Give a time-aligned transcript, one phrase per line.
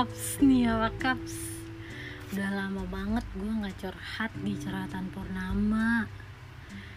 [0.00, 1.60] kaps nih ya kaps
[2.32, 6.08] udah lama banget gue nggak curhat di curhatan purnama.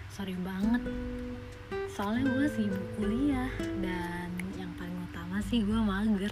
[0.07, 0.79] Sorry banget.
[1.91, 3.51] Soalnya gue sibuk kuliah
[3.83, 6.31] dan yang paling utama sih gue mager.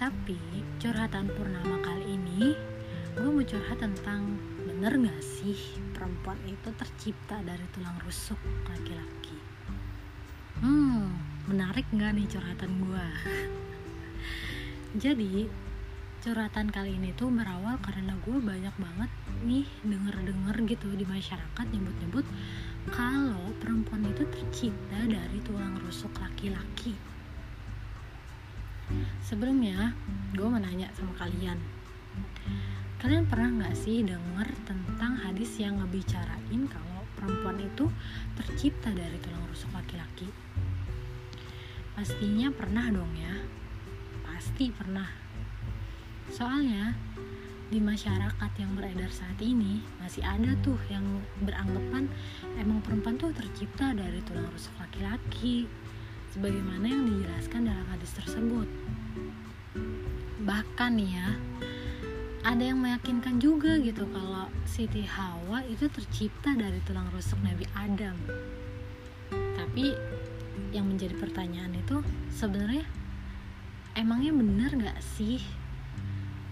[0.00, 0.40] Tapi
[0.80, 2.56] curhatan purnama kali ini
[3.12, 8.40] gue mau curhat tentang bener gak sih perempuan itu tercipta dari tulang rusuk
[8.72, 9.36] laki-laki?
[10.64, 13.06] Hmm menarik gak nih curhatan gue
[14.96, 15.48] jadi
[16.26, 19.10] curhatan kali ini tuh berawal karena gue banyak banget
[19.46, 22.26] nih denger-denger gitu di masyarakat nyebut-nyebut
[22.90, 26.94] kalau perempuan itu tercipta dari tulang rusuk laki-laki.
[29.22, 29.94] Sebelumnya
[30.34, 31.58] gue mau nanya sama kalian.
[33.02, 37.86] Kalian pernah nggak sih denger tentang hadis yang ngebicarain kalau perempuan itu
[38.38, 40.26] tercipta dari tulang rusuk laki-laki?
[41.94, 43.34] Pastinya pernah dong ya
[44.36, 45.08] pasti pernah
[46.28, 46.92] soalnya
[47.72, 52.04] di masyarakat yang beredar saat ini masih ada tuh yang beranggapan
[52.60, 55.64] emang perempuan tuh tercipta dari tulang rusuk laki-laki
[56.36, 58.68] sebagaimana yang dijelaskan dalam hadis tersebut.
[60.44, 61.32] Bahkan ya,
[62.44, 68.20] ada yang meyakinkan juga gitu kalau Siti Hawa itu tercipta dari tulang rusuk Nabi Adam.
[69.32, 69.96] Tapi
[70.76, 72.84] yang menjadi pertanyaan itu sebenarnya
[73.96, 75.40] emangnya benar nggak sih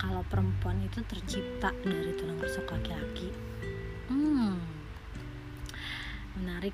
[0.01, 3.29] kalau perempuan itu tercipta dari tulang rusuk laki-laki?
[4.09, 4.57] Hmm,
[6.41, 6.73] menarik.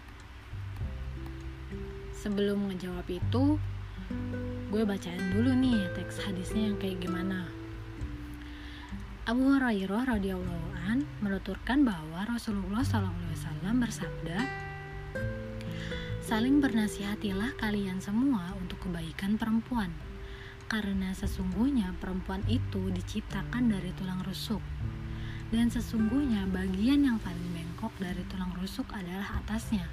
[2.15, 3.59] Sebelum ngejawab itu
[4.71, 7.51] gue bacain dulu nih teks hadisnya yang kayak gimana.
[9.27, 14.39] Abu Hurairah radhiyallahu an menuturkan bahwa Rasulullah SAW bersabda
[16.23, 19.91] Saling bernasihatilah kalian semua untuk kebaikan perempuan
[20.70, 24.62] karena sesungguhnya perempuan itu diciptakan dari tulang rusuk.
[25.50, 29.91] Dan sesungguhnya bagian yang paling bengkok dari tulang rusuk adalah atasnya.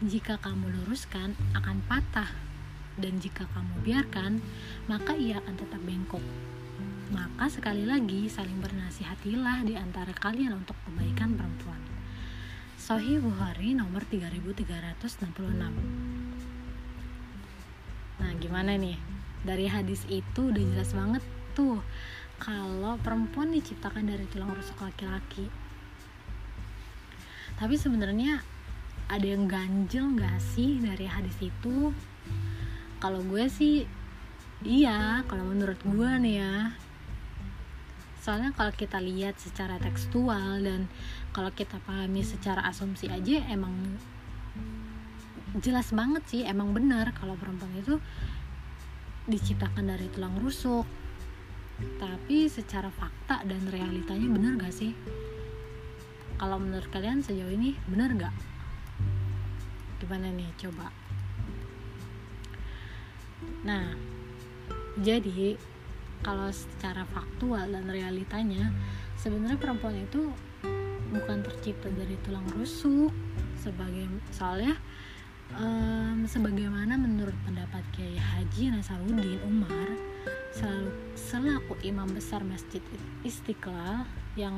[0.00, 2.32] Jika kamu luruskan akan patah.
[2.96, 4.40] Dan jika kamu biarkan
[4.88, 6.24] maka ia akan tetap bengkok.
[7.12, 11.84] Maka sekali lagi saling bernasihatilah di antara kalian untuk kebaikan perempuan.
[12.80, 15.28] Sahih Bukhari nomor 3366
[18.18, 19.17] Nah gimana nih
[19.48, 21.24] dari hadis itu udah jelas banget
[21.56, 21.80] tuh
[22.36, 25.48] kalau perempuan diciptakan dari tulang rusuk laki-laki.
[27.56, 28.44] Tapi sebenarnya
[29.08, 31.96] ada yang ganjel gak sih dari hadis itu?
[33.00, 33.88] Kalau gue sih
[34.62, 36.76] iya kalau menurut gue nih ya.
[38.20, 40.92] Soalnya kalau kita lihat secara tekstual dan
[41.32, 43.72] kalau kita pahami secara asumsi aja emang
[45.58, 47.96] jelas banget sih emang benar kalau perempuan itu
[49.28, 50.88] diciptakan dari tulang rusuk.
[51.78, 54.96] Tapi secara fakta dan realitanya benar gak sih?
[56.40, 58.34] Kalau menurut kalian sejauh ini benar gak
[59.98, 60.88] gimana nih coba?
[63.66, 63.94] Nah
[64.98, 65.54] jadi
[66.24, 68.74] kalau secara faktual dan realitanya
[69.14, 70.34] sebenarnya perempuan itu
[71.14, 73.14] bukan tercipta dari tulang rusuk
[73.58, 74.74] sebagai soalnya
[75.56, 79.88] um, sebagaimana menurut pendapat Kiai Haji Nasaruddin Umar
[80.52, 82.82] selalu selaku imam besar Masjid
[83.24, 84.04] Istiqlal
[84.36, 84.56] yang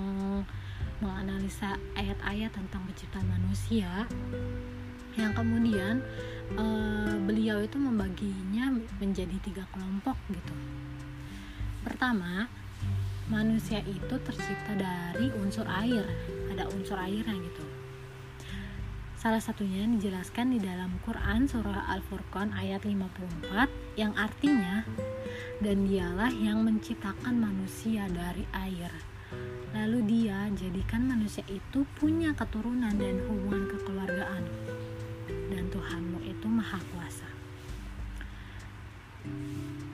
[0.98, 4.06] menganalisa ayat-ayat tentang penciptaan manusia
[5.18, 6.02] yang kemudian
[6.58, 10.54] uh, beliau itu membaginya menjadi tiga kelompok gitu.
[11.82, 12.46] Pertama
[13.30, 16.02] manusia itu tercipta dari unsur air
[16.50, 17.79] ada unsur airnya gitu
[19.20, 23.53] salah satunya dijelaskan di dalam Quran surah Al-Furqan ayat 54
[24.00, 24.81] yang artinya
[25.60, 28.89] dan dialah yang menciptakan manusia dari air.
[29.77, 34.44] Lalu dia jadikan manusia itu punya keturunan dan hubungan kekeluargaan.
[35.53, 37.28] Dan Tuhanmu itu maha kuasa.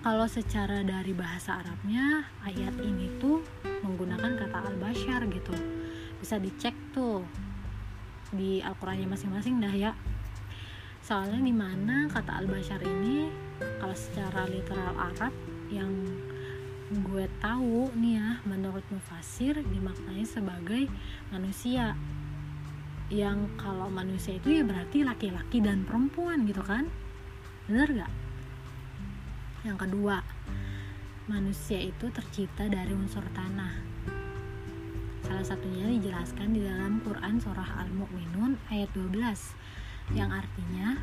[0.07, 3.43] Kalau secara dari bahasa Arabnya ayat ini tuh
[3.83, 5.51] menggunakan kata al-bashar gitu.
[6.23, 7.27] Bisa dicek tuh
[8.33, 9.93] di Al-Qurannya masing-masing dah ya.
[11.03, 13.31] Soalnya di mana kata al-bashar ini
[13.79, 15.35] kalau secara literal Arab
[15.71, 15.93] yang
[16.87, 20.91] gue tahu nih ya menurut mufasir dimaknai sebagai
[21.31, 21.95] manusia.
[23.07, 26.91] Yang kalau manusia itu ya berarti laki-laki dan perempuan gitu kan.
[27.71, 28.13] Bener gak?
[29.67, 30.23] yang kedua
[31.27, 33.96] manusia itu tercipta dari unsur tanah
[35.27, 41.03] salah satunya dijelaskan di dalam Quran surah Al-Mu'minun ayat 12 yang artinya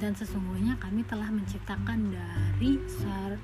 [0.00, 2.80] dan sesungguhnya kami telah menciptakan dari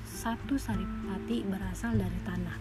[0.08, 2.56] satu saripati berasal dari tanah.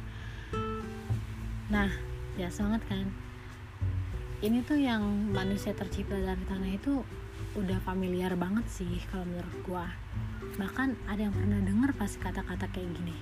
[1.72, 1.88] Nah
[2.36, 3.08] biasa banget kan?
[4.44, 7.00] Ini tuh yang manusia tercipta dari tanah itu
[7.56, 9.88] udah familiar banget sih kalau menurut gua.
[10.60, 13.16] Bahkan ada yang pernah dengar pas kata-kata kayak gini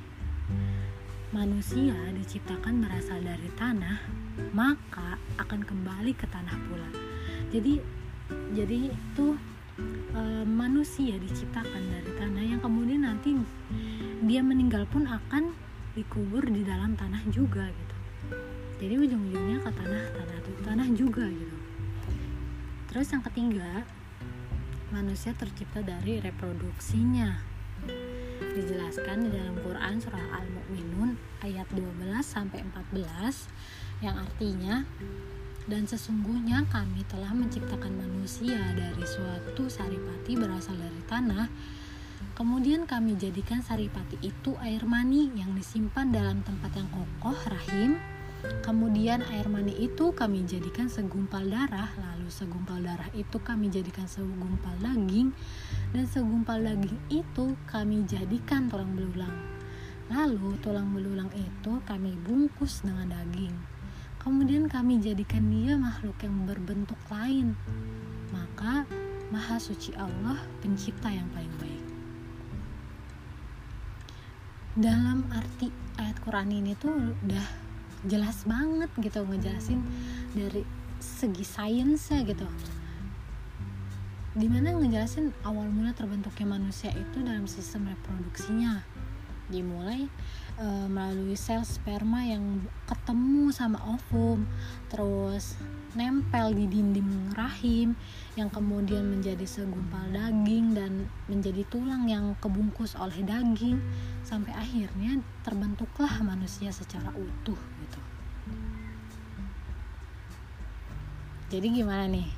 [1.30, 4.02] manusia diciptakan berasal dari tanah
[4.50, 6.90] maka akan kembali ke tanah pula.
[7.54, 7.78] Jadi
[8.58, 9.28] jadi itu
[10.10, 13.38] e, manusia diciptakan dari tanah yang kemudian nanti
[14.26, 15.54] dia meninggal pun akan
[15.94, 17.96] dikubur di dalam tanah juga gitu.
[18.82, 21.58] Jadi ujung-ujungnya ke tanah tanah itu tanah juga gitu.
[22.90, 23.86] Terus yang ketiga
[24.90, 27.38] manusia tercipta dari reproduksinya
[28.54, 34.88] dijelaskan di dalam Quran surah Al-Mu'minun ayat 12 sampai 14 yang artinya
[35.70, 41.46] dan sesungguhnya kami telah menciptakan manusia dari suatu saripati berasal dari tanah.
[42.34, 48.02] Kemudian kami jadikan saripati itu air mani yang disimpan dalam tempat yang kokoh rahim
[48.64, 54.72] Kemudian air mani itu kami jadikan segumpal darah, lalu segumpal darah itu kami jadikan segumpal
[54.80, 55.36] daging,
[55.92, 59.36] dan segumpal daging itu kami jadikan tulang belulang.
[60.08, 63.54] Lalu tulang belulang itu kami bungkus dengan daging.
[64.20, 67.60] Kemudian kami jadikan dia makhluk yang berbentuk lain.
[68.32, 68.84] Maka
[69.30, 71.86] Maha Suci Allah pencipta yang paling baik.
[74.80, 75.70] Dalam arti
[76.00, 77.48] ayat Quran ini tuh udah
[78.08, 79.84] jelas banget gitu ngejelasin
[80.32, 80.64] dari
[81.00, 82.48] segi sainsnya gitu.
[84.36, 88.84] Di mana ngejelasin awal mula terbentuknya manusia itu dalam sistem reproduksinya.
[89.50, 90.06] Dimulai
[90.62, 94.46] e, melalui sel sperma yang ketemu sama ovum.
[94.88, 95.58] Terus
[95.98, 97.98] nempel di dinding rahim
[98.38, 103.82] yang kemudian menjadi segumpal daging dan menjadi tulang yang kebungkus oleh daging
[104.22, 108.00] sampai akhirnya terbentuklah manusia secara utuh gitu.
[111.50, 112.30] Jadi gimana nih?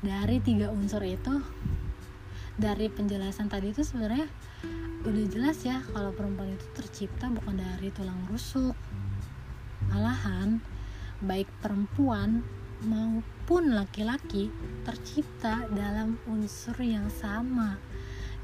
[0.00, 1.44] Dari tiga unsur itu
[2.56, 4.24] dari penjelasan tadi itu sebenarnya
[5.00, 8.72] udah jelas ya kalau perempuan itu tercipta bukan dari tulang rusuk.
[9.92, 10.60] Malahan
[11.20, 12.40] baik perempuan
[12.84, 14.48] maupun laki-laki
[14.86, 17.76] tercipta dalam unsur yang sama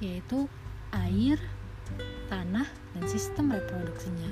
[0.00, 0.44] yaitu
[0.92, 1.40] air,
[2.28, 4.28] tanah, dan sistem reproduksinya.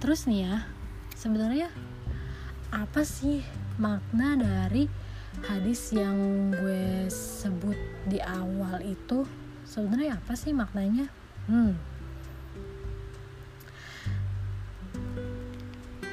[0.00, 0.56] Terus nih ya,
[1.16, 1.68] sebenarnya
[2.72, 3.44] apa sih
[3.76, 4.88] makna dari
[5.44, 7.76] hadis yang gue sebut
[8.08, 9.28] di awal itu?
[9.64, 11.08] Sebenarnya apa sih maknanya?
[11.48, 11.76] Hmm.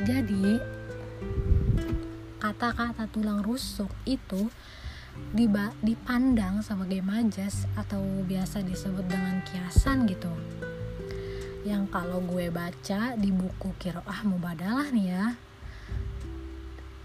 [0.01, 0.57] Jadi
[2.41, 4.49] kata-kata tulang rusuk itu
[5.85, 10.31] dipandang sebagai majas atau biasa disebut dengan kiasan gitu
[11.61, 15.25] yang kalau gue baca di buku Kiroah Mubadalah nih ya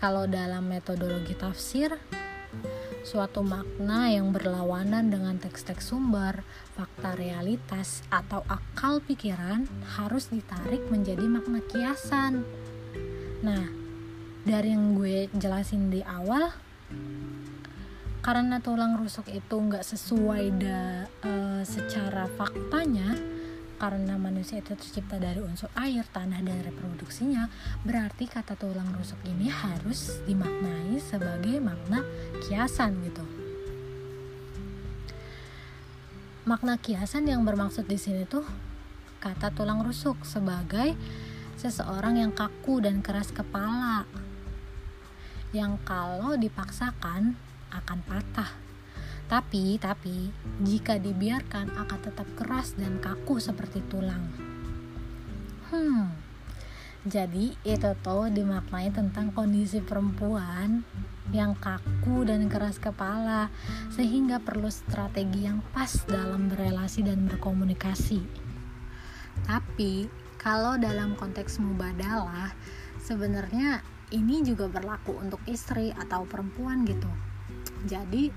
[0.00, 1.93] kalau dalam metodologi tafsir
[3.06, 6.43] suatu makna yang berlawanan dengan teks-teks sumber,
[6.75, 9.62] fakta realitas, atau akal pikiran
[9.94, 12.43] harus ditarik menjadi makna kiasan.
[13.47, 13.86] Nah,
[14.47, 16.55] dari yang gue jelasin di awal
[18.23, 23.19] karena tulang rusuk itu nggak sesuai da, uh, secara faktanya
[23.76, 27.53] karena manusia itu tercipta dari unsur air, tanah, dan reproduksinya,
[27.85, 32.00] berarti kata tulang rusuk ini harus dimaknai sebagai makna
[32.47, 33.21] kiasan gitu.
[36.49, 38.49] Makna kiasan yang bermaksud di sini tuh
[39.21, 40.97] kata tulang rusuk sebagai
[41.61, 44.09] seseorang yang kaku dan keras kepala
[45.55, 47.37] yang kalau dipaksakan
[47.71, 48.50] akan patah.
[49.26, 50.31] Tapi, tapi
[50.62, 54.23] jika dibiarkan akan tetap keras dan kaku seperti tulang.
[55.67, 56.15] Hmm.
[57.07, 60.83] Jadi itu tuh dimaknai tentang kondisi perempuan
[61.35, 63.50] yang kaku dan keras kepala
[63.91, 68.23] sehingga perlu strategi yang pas dalam berelasi dan berkomunikasi.
[69.43, 70.07] Tapi
[70.38, 72.55] kalau dalam konteks mubadalah
[73.03, 73.83] sebenarnya
[74.15, 77.11] ini juga berlaku untuk istri atau perempuan gitu.
[77.87, 78.31] Jadi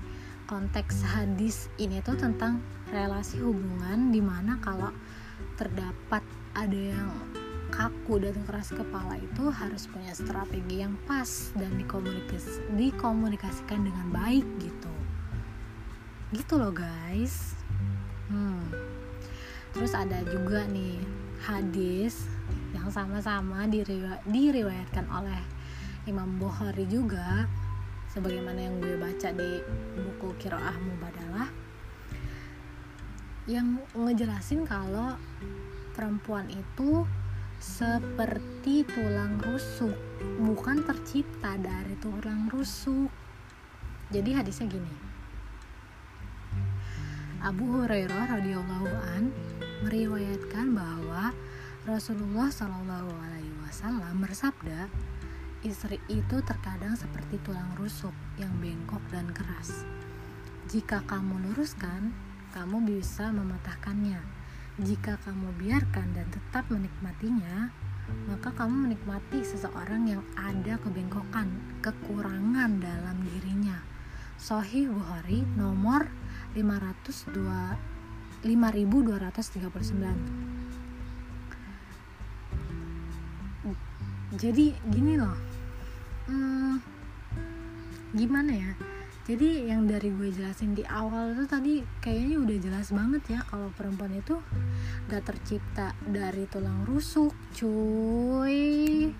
[0.50, 2.58] konteks hadis ini tuh tentang
[2.90, 4.90] relasi hubungan di mana kalau
[5.54, 6.26] terdapat
[6.58, 7.10] ada yang
[7.70, 14.42] kaku dan keras kepala itu harus punya strategi yang pas dan dikomunikas dikomunikasikan dengan baik
[14.58, 14.92] gitu.
[16.34, 17.54] Gitu loh guys.
[18.30, 18.62] Hmm.
[19.70, 21.02] terus ada juga nih
[21.42, 22.26] hadis
[22.74, 23.66] yang sama-sama
[24.26, 25.38] diriwayatkan oleh
[26.10, 27.46] Imam Bukhari juga
[28.10, 29.62] sebagaimana yang gue baca di
[29.94, 31.46] buku Kiroah Mubadalah
[33.46, 35.14] yang ngejelasin kalau
[35.94, 37.06] perempuan itu
[37.62, 39.94] seperti tulang rusuk
[40.42, 43.12] bukan tercipta dari tulang rusuk.
[44.10, 44.94] Jadi hadisnya gini.
[47.40, 49.30] Abu Hurairah radhiyallahu an
[49.86, 51.32] meriwayatkan bahwa
[51.88, 54.92] Rasulullah Shallallahu alaihi wasallam bersabda
[55.60, 59.84] istri itu terkadang seperti tulang rusuk yang bengkok dan keras.
[60.72, 62.16] Jika kamu luruskan
[62.56, 64.20] kamu bisa mematahkannya.
[64.80, 67.68] Jika kamu biarkan dan tetap menikmatinya
[68.26, 71.46] maka kamu menikmati seseorang yang ada kebengkokan,
[71.78, 73.78] kekurangan dalam dirinya.
[74.40, 76.10] Sohih Bukhari nomor
[76.56, 77.30] 502
[78.42, 80.50] 5239
[84.40, 85.49] jadi gini loh
[86.28, 86.74] hmm,
[88.12, 88.72] gimana ya?
[89.30, 93.70] Jadi yang dari gue jelasin di awal itu tadi kayaknya udah jelas banget ya kalau
[93.78, 94.42] perempuan itu
[95.06, 99.14] gak tercipta dari tulang rusuk cuy.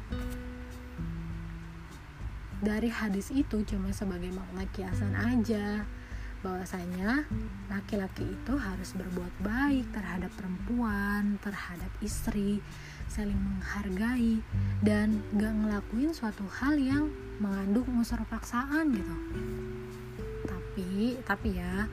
[2.61, 5.87] Dari hadis itu cuma sebagai makna kiasan aja
[6.41, 7.29] bahwasanya
[7.69, 12.65] laki-laki itu harus berbuat baik terhadap perempuan, terhadap istri,
[13.09, 14.41] saling menghargai
[14.81, 19.17] dan gak ngelakuin suatu hal yang mengandung unsur paksaan gitu.
[20.49, 21.85] Tapi, tapi ya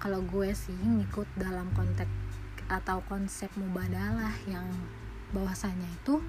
[0.00, 2.08] kalau gue sih ngikut dalam konteks
[2.70, 4.64] atau konsep mubadalah yang
[5.34, 6.22] bahwasanya itu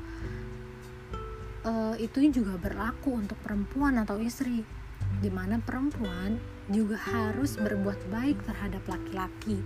[1.66, 4.66] uh, itu juga berlaku untuk perempuan atau istri
[5.22, 9.60] di mana perempuan juga harus berbuat baik terhadap laki-laki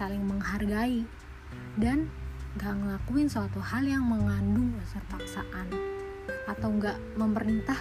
[0.00, 1.04] saling menghargai
[1.76, 2.08] dan
[2.56, 5.68] gak ngelakuin suatu hal yang mengandung unsur paksaan.
[6.48, 7.76] Atau gak memerintah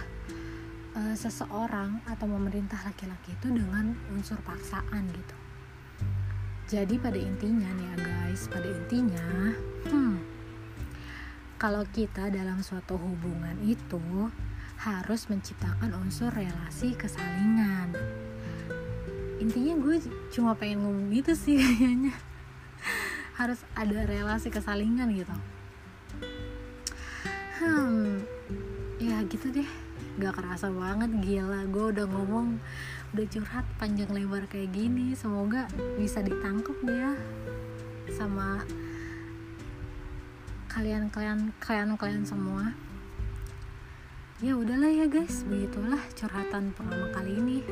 [1.00, 5.38] uh, seseorang atau memerintah laki-laki itu dengan unsur paksaan gitu.
[6.70, 9.58] Jadi pada intinya nih ya guys pada intinya
[9.90, 10.22] hmm,
[11.58, 14.30] kalau kita dalam suatu hubungan itu
[14.86, 17.90] harus menciptakan unsur relasi kesalingan
[19.50, 19.98] intinya gue
[20.30, 22.14] cuma pengen ngomong gitu sih kayaknya.
[23.34, 25.34] Harus ada relasi kesalingan gitu.
[27.58, 28.22] Hmm
[29.02, 29.66] ya gitu deh.
[30.22, 31.66] Gak kerasa banget gila.
[31.66, 32.62] Gue udah ngomong
[33.18, 35.18] udah curhat panjang lebar kayak gini.
[35.18, 35.66] Semoga
[35.98, 37.18] bisa ditangkap ya
[38.14, 38.62] sama
[40.70, 42.78] kalian kalian kalian kalian semua.
[44.46, 45.42] Ya udahlah ya guys.
[45.42, 47.66] Begitulah curhatan pertama kali ini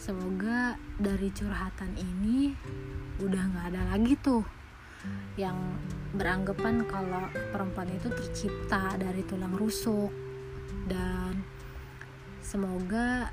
[0.00, 2.56] semoga dari curhatan ini
[3.20, 4.40] udah nggak ada lagi tuh
[5.36, 5.76] yang
[6.16, 10.08] beranggapan kalau perempuan itu tercipta dari tulang rusuk.
[10.88, 11.44] Dan
[12.40, 13.28] semoga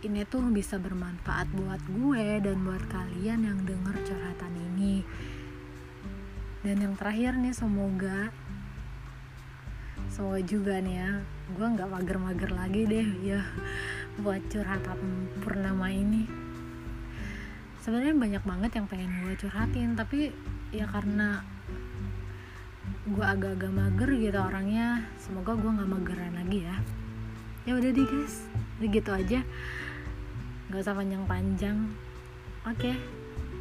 [0.00, 5.04] ini tuh bisa bermanfaat buat gue dan buat kalian yang denger curhatan ini.
[6.64, 8.32] Dan yang terakhir nih semoga
[10.06, 11.10] semoga juga nih ya
[11.50, 13.42] gue nggak mager-mager lagi deh ya
[14.20, 16.24] buat curhatan purnama ini.
[17.84, 20.32] Sebenarnya banyak banget yang pengen gue curhatin tapi
[20.72, 21.44] ya karena
[23.06, 26.76] gue agak-agak mager gitu orangnya semoga gue nggak mageran lagi ya.
[27.68, 28.48] Ya udah deh guys.
[28.80, 29.40] Udah gitu aja.
[30.72, 31.78] Nggak usah panjang-panjang.
[32.66, 32.90] Oke.
[32.90, 32.96] Okay.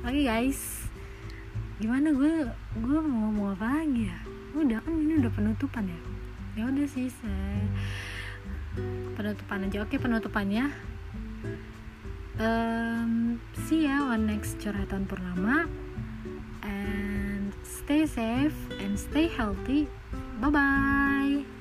[0.02, 0.90] oke okay, guys.
[1.78, 2.16] Gimana?
[2.16, 2.48] Gue
[2.80, 4.20] gue mau ngomong apa lagi ya?
[4.56, 6.00] Udah kan ini udah penutupan ya?
[6.56, 7.68] Ya udah sih saya
[9.16, 9.84] penutupan aja.
[9.84, 10.72] Oke penutupannya.
[12.36, 15.72] Um, see ya on next curhatan purnama.
[16.66, 19.88] And stay safe and stay healthy.
[20.42, 21.55] Bye bye